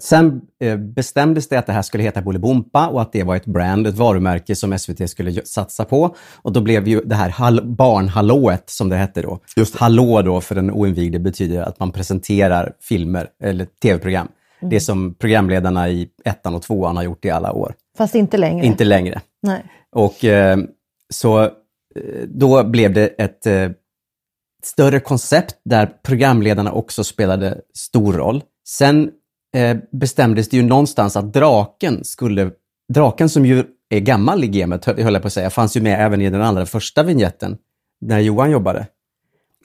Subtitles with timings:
[0.00, 3.46] Sen eh, bestämdes det att det här skulle heta Bolibompa och att det var ett
[3.46, 6.16] brand, ett varumärke som SVT skulle satsa på.
[6.42, 9.38] Och då blev ju det här hall- barnhallået, som det hette då.
[9.56, 9.80] Just det.
[9.80, 14.28] Hallå då för den oinvigde betyder att man presenterar filmer eller tv-program.
[14.60, 17.74] Det som programledarna i ettan och tvåan har gjort i alla år.
[17.98, 18.66] Fast inte längre.
[18.66, 19.20] Inte längre.
[19.42, 19.64] Nej.
[19.92, 20.58] Och eh,
[21.12, 21.50] så eh,
[22.26, 23.70] då blev det ett eh,
[24.64, 28.42] större koncept där programledarna också spelade stor roll.
[28.68, 29.10] Sen
[29.54, 32.50] eh, bestämdes det ju någonstans att draken skulle,
[32.94, 35.80] draken som ju är gammal i gamet, hö- höll jag på att säga, fanns ju
[35.80, 37.56] med även i den allra första vignetten
[38.00, 38.86] när Johan jobbade.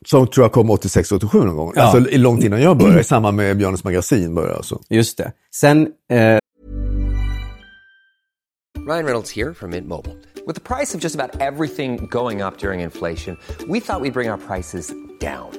[0.05, 1.73] Som tror jag kom 86-87 någon gång.
[1.75, 1.81] Ja.
[1.81, 4.81] Alltså långt innan jag började, i samband med Björnes magasin började alltså.
[4.89, 5.31] Just det.
[5.55, 6.37] Sen eh,
[8.87, 10.15] Ryan Reynolds here from Mint Mobile.
[10.47, 14.29] With the price of just about everything going up during inflation, we thought we'd bring
[14.31, 15.58] our prices down.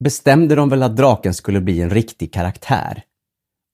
[0.00, 3.02] bestämde de väl att draken skulle bli en riktig karaktär.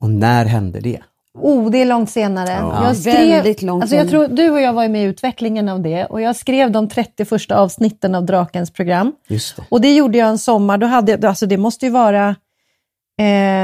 [0.01, 1.01] Och när hände det?
[1.39, 2.51] Oh, det är långt senare.
[2.51, 2.95] Ja.
[3.05, 6.05] Jag Väldigt långt alltså jag tror Du och jag var med i utvecklingen av det
[6.05, 9.13] och jag skrev de 30 första avsnitten av Drakens program.
[9.29, 9.65] Just det.
[9.69, 10.79] Och det gjorde jag en sommar.
[10.79, 12.35] Då hade jag, alltså det måste ju vara, eh,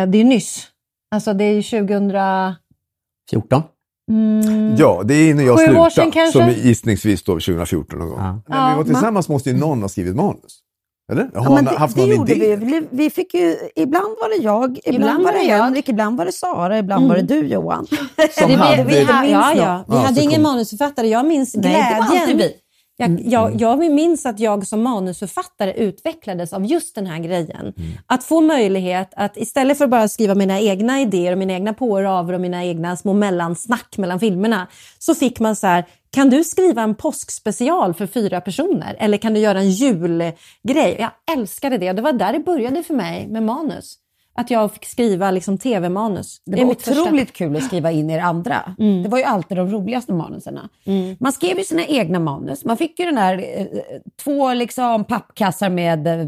[0.08, 0.66] det är nyss.
[1.10, 2.12] Alltså det är ju 2000...
[3.30, 3.62] 14?
[4.10, 6.32] Mm, Ja, det är när jag Sju år slutade.
[6.32, 8.18] Som gissningsvis då 2014 någon gång.
[8.18, 8.32] Ja.
[8.32, 10.58] När Ja, vi var man- tillsammans måste ju någon ha skrivit manus.
[11.12, 11.22] Eller?
[11.22, 12.56] Har Ja, han men det, haft det någon gjorde idé?
[12.56, 12.82] vi.
[12.90, 13.10] vi.
[13.10, 15.62] Fick ju, ibland var det jag, ibland, var det jag.
[15.64, 17.86] Henrik, ibland var det Sara, ibland var det du Johan.
[18.38, 18.84] Som vi, hade...
[18.84, 19.84] vi, ha, ja, ja.
[19.88, 21.08] vi Ja, hade ingen kom- manusförfattare.
[21.08, 22.38] Jag minns Nej, det var glädjen.
[22.38, 22.54] vi.
[22.96, 27.72] Jag, jag, jag minns att jag som manusförfattare utvecklades av just den här grejen.
[28.06, 31.74] Att få möjlighet att istället för att bara skriva mina egna idéer och mina egna
[31.74, 34.66] på och aver och mina egna små mellansnack mellan filmerna,
[34.98, 38.96] så fick man så här, kan du skriva en påskspecial för fyra personer?
[38.98, 40.96] Eller kan du göra en julgrej?
[40.98, 43.98] Jag älskade det det var där det började för mig med manus.
[44.34, 46.42] Att jag fick skriva liksom tv-manus.
[46.46, 48.74] Det är var mitt första- otroligt kul att skriva in er andra.
[49.02, 50.68] Det var ju alltid de roligaste manuserna.
[51.20, 52.64] Man skrev ju sina egna manus.
[52.64, 53.66] Man fick ju den där eh,
[54.24, 56.22] två liksom pappkassar med eh,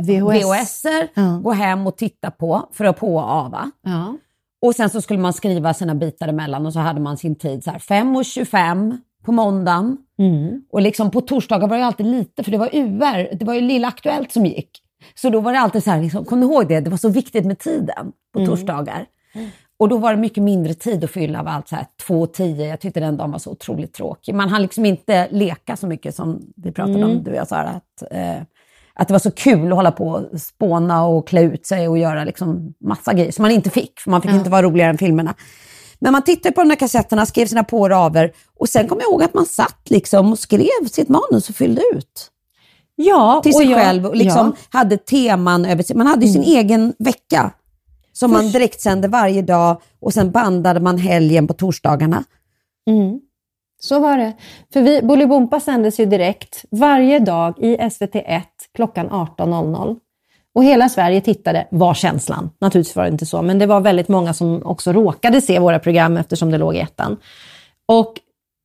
[0.00, 0.44] VHS.
[0.44, 1.40] VHS-er, Ja.
[1.44, 3.70] gå hem och titta på för att på och ava.
[3.84, 4.16] Ja.
[4.66, 7.64] Och sen så skulle man skriva sina bitar emellan och så hade man sin tid
[7.64, 9.96] så här 5.25 på måndagen.
[10.18, 10.62] Mm.
[10.72, 13.60] Och liksom på torsdagar var det alltid lite, för det var UR, det var ju
[13.60, 14.70] Lilla Aktuellt som gick.
[15.14, 16.80] Så då var det alltid så här, liksom, kom du ihåg det?
[16.80, 18.50] Det var så viktigt med tiden på Mm.
[18.50, 19.06] torsdagar.
[19.78, 22.66] Och då var det mycket mindre tid att fylla av allt så här 2.10.
[22.68, 24.34] Jag tyckte den dagen var så otroligt tråkig.
[24.34, 27.10] Man hann liksom inte leka så mycket som vi pratade Mm.
[27.10, 27.68] om, du och jag Sara.
[27.68, 28.36] Att, eh,
[28.94, 31.98] att det var så kul att hålla på och spåna och klä ut sig och
[31.98, 34.98] göra liksom massa grejer som man inte fick, för man fick inte vara roligare än
[34.98, 35.34] filmerna.
[35.98, 38.98] Men man tittade på de här kassetterna, skrev sina på och raver och sen kom
[39.00, 42.30] jag ihåg att man satt liksom och skrev sitt manus och fyllde ut
[42.96, 45.96] Ja, till och sig jag- själv och liksom hade teman över sig.
[45.96, 47.50] Man hade ju sin egen vecka
[48.12, 52.24] som man direktsände varje dag och sen bandade man helgen på torsdagarna.
[52.90, 53.20] Mm.
[53.80, 54.32] Så var det.
[54.72, 58.42] För vi, Bolibompa sändes ju direkt varje dag i SVT1
[58.74, 59.96] klockan 18.00.
[60.56, 62.50] Och hela Sverige tittade, var känslan.
[62.58, 65.78] Naturligtvis var det inte så, men det var väldigt många som också råkade se våra
[65.78, 67.16] program eftersom det låg i ettan.
[67.86, 68.14] Och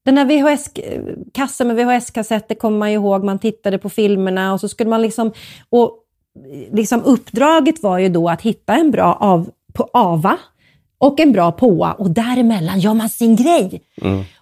[0.05, 4.67] den här VHS-kassen med VHS-kassetter kommer man ju ihåg, man tittade på filmerna och så
[4.67, 5.31] skulle man liksom...
[5.69, 5.97] Och
[6.71, 10.37] liksom uppdraget var ju då att hitta en bra av, på AVA
[10.97, 13.81] och en bra PÅA och däremellan gör man sin grej.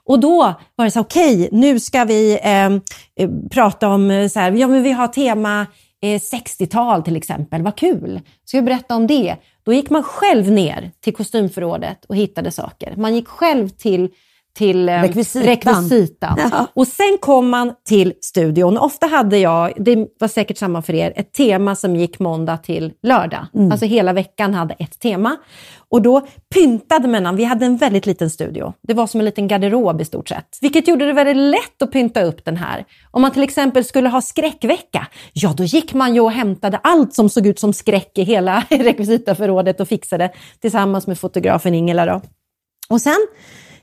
[0.04, 2.82] Och då var det så okej, nu ska vi ehm,
[3.16, 5.68] eh, prata om, eh, så här, ja men vi har tema eh,
[6.02, 8.22] Eh, 60-tal till exempel, vad kul.
[8.46, 9.36] Ska vi berätta om det?
[9.64, 12.94] Då gick man själv ner till kostymförrådet och hittade saker.
[12.98, 14.10] Man gick själv till
[14.54, 15.44] till eh, Rekvisitan.
[15.44, 16.40] rekvisitan.
[16.52, 16.68] Ja.
[16.74, 18.78] Och sen kom man till studion.
[18.78, 22.94] Ofta hade jag, det var säkert samma för er, ett tema som gick måndag till
[23.04, 23.46] lördag.
[23.72, 25.38] Alltså hela veckan hade ett tema.
[25.92, 28.74] Och då pyntade man, vi hade en väldigt liten studio.
[28.88, 30.58] Det var som en liten garderob i stort sett.
[30.62, 32.86] Vilket gjorde det väldigt lätt att pynta upp den här.
[33.12, 37.14] Om man till exempel skulle ha skräckvecka, ja då gick man ju och hämtade allt
[37.14, 40.32] som såg ut som skräck i hela rekvisitaförrådet och fixade
[40.62, 42.06] tillsammans med fotografen Ingela.
[42.06, 42.22] Då.
[42.90, 43.28] Och sen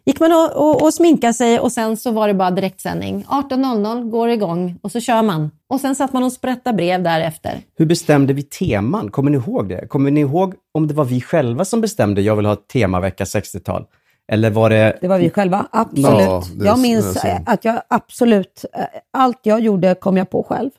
[0.06, 3.24] gick man och, och, och sminkade sig och sen så var det bara direktsändning.
[3.28, 5.50] 18.00 går igång och så kör man.
[5.68, 7.60] Och sen satt man och sprättade brev därefter.
[7.78, 9.10] Hur bestämde vi teman?
[9.10, 9.86] Kommer ni ihåg det?
[9.88, 13.24] Kommer ni ihåg om det var vi själva som bestämde jag vill ha ett temavecka
[13.24, 13.84] 60-tal?
[14.32, 14.98] Eller var det...
[15.00, 16.06] Det var vi själva, absolut.
[16.06, 18.80] Ja, det- jag minns att jag absolut, eh,
[19.12, 20.70] allt jag gjorde kom jag på själv.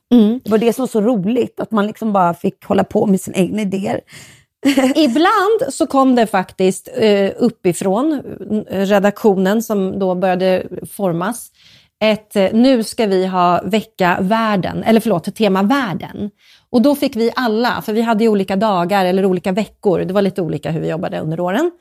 [0.44, 3.22] Det var det som var så roligt, att man liksom bara fick hålla på med
[3.22, 4.02] sina egna idéer.
[4.96, 8.22] Ibland så kom det faktiskt eh, uppifrån
[8.70, 11.52] eh, redaktionen som då började formas.
[12.00, 16.30] Ett, eh, nu ska vi ha vecka världen, eller förlåt, tema världen.
[16.70, 20.14] Och då fick vi alla, för vi hade ju olika dagar eller olika veckor, det
[20.14, 21.72] var lite olika hur vi jobbade under åren.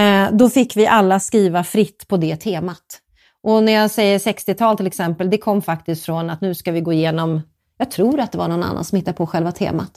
[0.00, 3.00] Eh, då fick vi alla skriva fritt på det temat.
[3.42, 6.80] Och när jag säger 60-tal till exempel, det kom faktiskt från att nu ska vi
[6.80, 7.42] gå igenom,
[7.78, 9.92] jag tror att det var någon annan som hittade på själva temat.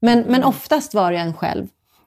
[0.00, 1.66] Men, men oftast var det en själv.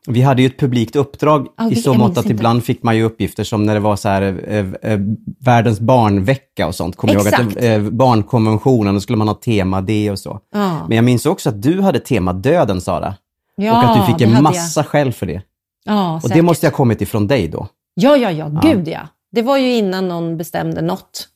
[0.09, 2.29] Vi hade ju ett publikt uppdrag Ja, i så mått att inte.
[2.29, 4.99] ibland fick man ju uppgifter som när det var så här, eh, eh,
[5.39, 6.95] världens barnvecka och sånt.
[6.95, 10.39] Kommer jag ihåg att det, eh, barnkonventionen, då skulle man ha tema det och så.
[10.53, 10.85] Ja.
[10.87, 13.15] Men jag minns också att du hade tema döden, Sara.
[13.55, 15.41] Ja, och att du fick en massa skäll för det.
[15.85, 16.35] Ja, Och säkert.
[16.37, 17.67] det måste ha kommit ifrån dig då.
[17.93, 18.99] Ja, ja, ja, gud ja.
[19.31, 21.27] Det var ju innan någon bestämde något.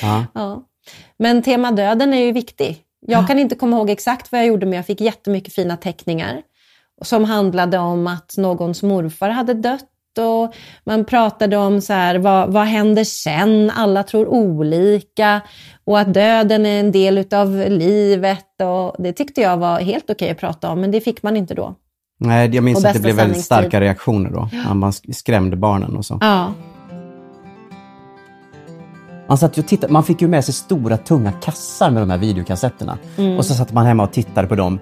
[0.34, 0.62] Ja.
[1.18, 2.78] Men tema döden är ju viktig.
[3.06, 6.42] Jag kan inte komma ihåg exakt vad jag gjorde, men jag fick jättemycket fina teckningar
[7.02, 9.82] som handlade om att någons morfar hade dött
[10.18, 10.54] och
[10.84, 13.70] man pratade om så här, vad, vad händer sen?
[13.70, 15.40] Alla tror olika
[15.84, 20.30] och att döden är en del utav livet och det tyckte jag var helt okej
[20.30, 21.74] att prata om, men det fick man inte då.
[22.18, 24.74] Nej, jag minns att det blev väldigt starka reaktioner då.
[24.74, 26.18] Man skrämde barnen och så.
[26.20, 26.52] Ja,
[29.28, 32.10] Man, satt ju och tittade, man fick ju med sig stora tunga kassar med de
[32.10, 32.98] här videokassetterna.
[33.16, 33.38] Mm.
[33.38, 34.78] Och så satt man hemma och tittade på dem.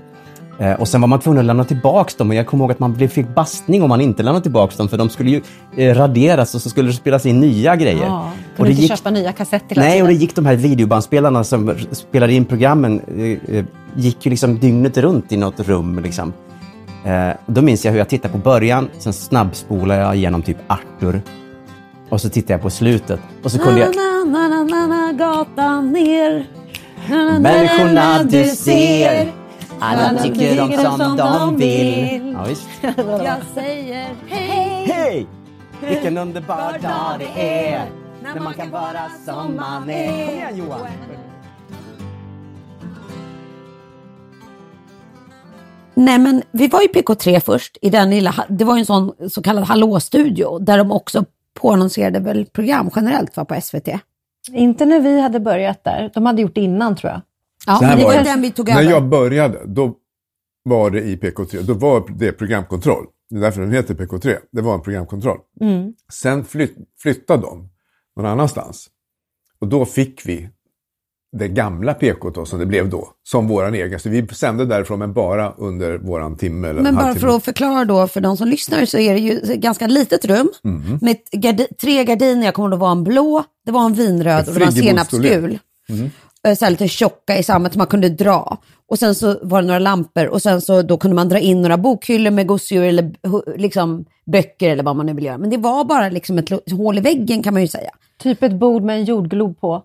[0.58, 2.30] Eh, och sen var man tvungen att lämna tillbaka dem.
[2.30, 4.88] Och jag kommer ihåg att man fick bastning om man inte lämnade tillbaka dem.
[4.88, 5.42] För de skulle ju
[5.76, 8.04] eh, raderas och så skulle det spelas in nya grejer.
[8.04, 8.30] ja.
[8.50, 11.76] och kunde det inte köpa nya kassetter Nej, och det gick de här videobandspelarna som
[11.92, 13.00] spelade in programmen,
[13.48, 13.64] eh,
[13.96, 15.98] gick ju liksom dygnet runt i något rum.
[16.02, 16.32] Liksom.
[17.46, 21.22] Och då minns jag hur jag tittade på början, sen snabbspolade jag igenom typ Arthur.
[22.08, 23.20] Och så tittade jag på slutet.
[23.42, 23.96] Och så kunde jag...
[23.96, 26.46] Na, na, na, na, gatan ner.
[27.08, 29.32] Na, na, na, Människorna na, du ser,
[29.80, 32.32] alla tycker tycker som de vill.
[32.32, 32.68] Ja, visst.
[33.06, 34.86] Jag säger hej.
[34.86, 35.26] Hej!
[35.80, 37.90] Vilken underbar dag det är
[38.22, 40.26] när man kan vara som man är.
[40.26, 40.80] Kom igen Johan!
[45.94, 49.12] Nej, men vi var i PK3 först, i den lilla, det var ju en sån
[49.30, 51.24] så kallad hallåstudio, där de också
[51.60, 53.88] påannonserade väl program generellt va, på SVT.
[54.52, 56.10] Inte när vi hade börjat där.
[56.14, 57.20] De hade gjort det innan tror jag.
[57.66, 58.22] Ja, Så här men det var det.
[58.22, 58.90] den vi tog När över.
[58.90, 59.94] jag började, då
[60.62, 63.04] var det i PK3, då var det programkontroll.
[63.30, 64.36] Det är därför den heter PK3.
[64.52, 65.38] Det var en programkontroll.
[66.12, 67.68] Sen flytt, flyttade de
[68.16, 68.86] någon annanstans.
[69.60, 70.48] Och då fick vi
[71.38, 74.00] det gamla PK då, som det blev då, som våran egen.
[74.00, 77.44] Så vi sände därifrån, men bara under våran timme eller Men en bara för att
[77.44, 80.98] förklara då för de som lyssnar så är det ju ett ganska litet rum Mhm.
[81.02, 82.44] med gardi- tre gardiner.
[82.44, 84.72] Jag kommer ihåg det var en blå, det var en vinröd och det var en
[84.72, 85.58] senapsgul.
[85.88, 85.96] Eh,
[86.44, 88.58] Så här lite tjocka i samma, som man kunde dra.
[88.88, 91.62] Och sen så var det några lampor och sen så då kunde man dra in
[91.62, 93.12] några bokhyllor med gosedjur eller
[93.58, 95.38] liksom böcker eller vad man nu vill göra.
[95.38, 97.90] Men det var bara liksom ett hål i väggen kan man ju säga.
[98.22, 99.82] Typ ett bord med en jordglob på.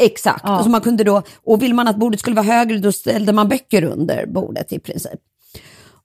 [0.00, 0.58] Exakt, Ja.
[0.58, 3.32] och, så man kunde då, och vill man att bordet skulle vara högre då ställde
[3.32, 5.20] man böcker under bordet i princip.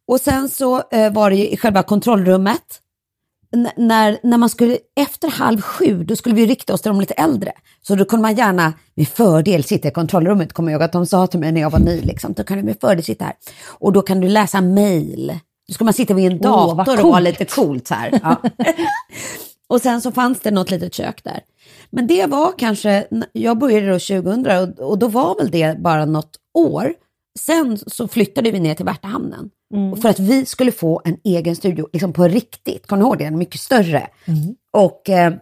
[0.08, 2.80] Och sen så eh, var det ju i själva kontrollrummet.
[3.76, 7.14] När, när man skulle, efter halv sju, då skulle vi rikta oss till de lite
[7.14, 7.52] äldre.
[7.82, 11.06] Så då kunde man gärna med fördel sitta i kontrollrummet, kommer jag ihåg att de
[11.06, 12.02] sa till mig när jag var ny.
[12.02, 12.34] Liksom.
[12.34, 13.34] Då kan du med fördel sitta här.
[13.68, 15.40] Och då kan du läsa mail.
[15.68, 17.24] Då ska man sitta vid en dator och vara coolt.
[17.24, 18.20] lite coolt så här.
[18.24, 18.42] Ja.
[19.68, 21.40] Och sen så fanns det något litet kök där.
[21.90, 26.06] Men det var kanske, jag började då 2000 och, och då var väl det bara
[26.06, 26.94] något år.
[27.40, 29.50] Sen så flyttade vi ner till Värtahamnen.
[29.92, 32.88] Och för att vi skulle få en egen studio, liksom på riktigt.
[32.88, 33.24] Kommer du ihåg det?
[33.24, 34.08] En mycket större.
[34.74, 35.34] Och, eh,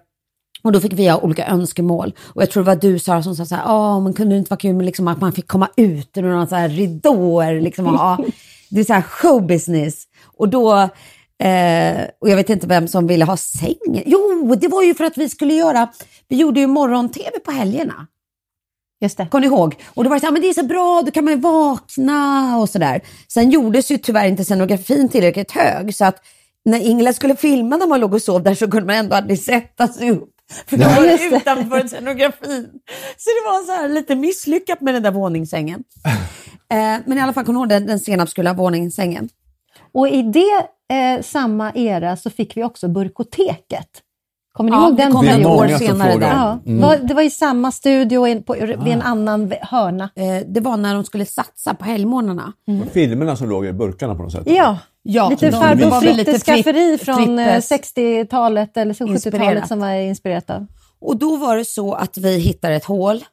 [0.63, 2.13] och då fick vi ha olika önskemål.
[2.21, 4.39] Och jag tror det var du Sara som sa så här, åh men kunde det
[4.39, 7.61] inte vara kul med liksom att man fick komma ut ur några så här ridåer
[7.61, 8.17] liksom och ha,
[8.69, 10.07] det är så här showbusiness.
[10.37, 10.89] Och då
[11.41, 14.03] Eh, och jag vet inte vem som ville ha sängen.
[14.05, 15.87] Jo, det var ju för att vi skulle göra,
[16.27, 18.07] vi gjorde ju morgon-tv på helgerna.
[19.01, 19.27] Just det.
[19.31, 19.75] Kommer ni ihåg?
[19.93, 21.39] Och då var det så här, men det är så bra, då kan man ju
[21.39, 23.01] vakna och sådär.
[23.27, 26.15] Sen gjordes ju tyvärr inte scenografin tillräckligt hög, så att
[26.65, 29.39] när Ingela skulle filma när man låg och sov där så kunde man ändå aldrig
[29.39, 30.29] sätta sig upp.
[30.67, 32.69] För då var det utanför scenografin.
[33.17, 35.83] Så det var så här lite misslyckat med den där våningssängen.
[36.71, 39.29] Eh, men i alla fall, kommer ihåg den, den senapsgula våningssängen?
[39.93, 43.87] Och i det eh, samma era så fick vi också Burkoteket.
[44.53, 45.45] Kommer ni Ja, ihåg den kom perioden?
[45.45, 46.27] år många senare där.
[46.27, 47.07] Ja, Mm.
[47.07, 50.09] det var i samma studio en- på, vid en annan hörna.
[50.15, 52.53] Eh, det var när de skulle satsa på helgmånaderna.
[52.91, 54.43] Filmerna som låg i burkarna på något sätt.
[54.45, 57.71] Ja, Ja, lite farbror Frittes skafferi från eh, Frittes.
[57.71, 59.67] 60-talet eller så 70-talet Inspirerat.
[59.67, 60.65] som var inspirerat av.
[61.01, 63.23] Och då var det så att vi hittade ett hål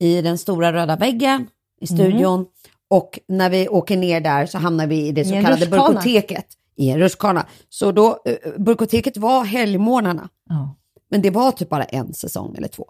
[0.00, 1.46] i den stora röda väggen
[1.80, 2.46] i studion.
[2.90, 6.46] Och när vi åker ner där så hamnar vi i det så kallade burkoteket.
[6.76, 7.46] I en rutschkana.
[7.68, 10.28] Så då, eh, burkoteket var helgmånaderna.
[11.10, 12.84] Men det var typ bara en säsong eller två.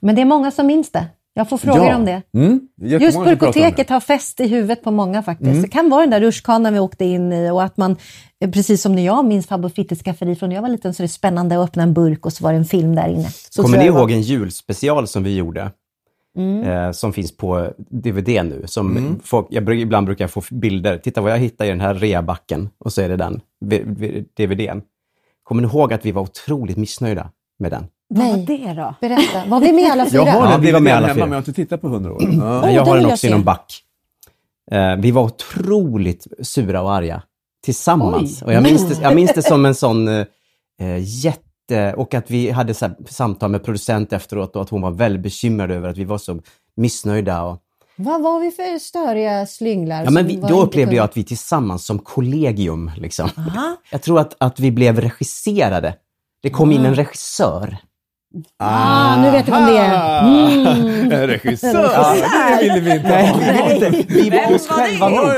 [0.00, 1.06] Men det är många som minns det.
[1.34, 1.96] Jag får frågor Ja.
[1.96, 2.22] om det.
[2.34, 2.60] Mm.
[2.76, 5.50] Jättemånga Just som pratar om Burkoteket har fäst i huvudet på många faktiskt.
[5.50, 5.62] Mm.
[5.62, 7.96] Det kan vara den där rutschkanan vi åkte in i och att man,
[8.40, 11.02] eh, precis som när jag minns farbror Frittes skafferi från när jag var liten, så
[11.02, 13.28] är det spännande att öppna en burk och så var det en film där inne.
[13.50, 14.00] Så Kommer tror ni jag det var.
[14.00, 15.70] ihåg en julspecial som vi gjorde?
[16.64, 18.62] Eh, som finns på DVD nu.
[18.66, 19.20] Som Mm.
[19.24, 20.98] folk, jag, ibland brukar jag få bilder.
[20.98, 22.68] Titta vad jag hittar i den här reabacken.
[22.78, 23.40] Och så är det den
[24.36, 24.80] DVDn.
[25.42, 27.86] Kommer ni ihåg att vi var otroligt missnöjda med den?
[28.08, 28.44] Vad var Nej.
[28.46, 28.94] det då?
[29.00, 30.20] Berätta, var vi med alla Jag fyra?
[30.30, 31.24] har Ja, den vi var med alla hemma, fyra.
[31.26, 32.22] men jag har inte tittat på hundra år.
[32.22, 32.28] Ja.
[32.70, 33.84] jag den har den jag också i någon back.
[34.70, 37.22] Eh, vi var otroligt sura och arga
[37.64, 38.42] tillsammans.
[38.42, 38.46] Oj.
[38.46, 40.24] Och jag, minns det, jag minns det som en sån eh,
[41.00, 41.42] jätte...
[41.96, 45.22] Och att vi hade så här, samtal med producent efteråt och att hon var väldigt
[45.22, 46.40] bekymrad över att vi var så
[46.76, 47.42] missnöjda.
[47.42, 47.58] Och,
[47.96, 50.04] Vad var vi för störiga slynglar?
[50.04, 53.30] ja, men vi, då upplevde kunde- jag att vi tillsammans som kollegium, liksom.
[53.36, 53.76] Aha.
[53.90, 55.94] Jag tror att, att vi blev regisserade.
[56.42, 57.76] Det kom in en regissör.
[58.58, 60.22] Ah, nu vet jag vem det är.
[60.24, 61.12] Mm.
[61.12, 62.16] En regissör!
[62.60, 63.38] Det ville vi inte ha.
[63.40, 65.28] vi var, inte, vi var oss själva nog.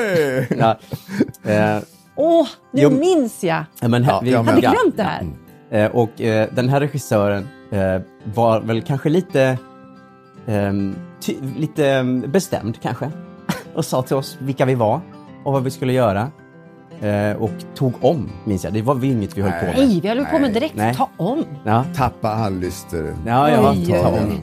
[0.58, 0.78] Ja.
[1.52, 1.78] Eh,
[2.16, 2.90] Åh, nu Jo.
[2.90, 3.64] minns jag.
[3.80, 4.42] ja, men, Ja, vi, jag.
[4.42, 4.70] Hade ja.
[4.70, 5.26] glömt det här.
[5.70, 8.00] Eh, och eh, den här regissören eh,
[8.34, 9.58] var väl kanske lite,
[10.46, 13.10] ehm, ty, lite ehm, bestämd kanske.
[13.74, 15.00] och sa till oss vilka vi var
[15.44, 16.30] och vad vi skulle göra.
[17.00, 18.72] Eh, och tog om, minns jag.
[18.72, 19.74] Det var inget vi höll på med.
[19.76, 20.74] Nej, vi höll på med direkt.
[20.74, 20.94] Nej.
[20.94, 21.44] Ta om.
[21.64, 23.14] Ja, Tappa all lyster.
[23.26, 23.74] ja, ja.
[24.02, 24.42] Ta om.